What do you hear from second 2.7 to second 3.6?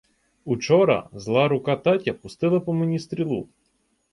мені стрілу.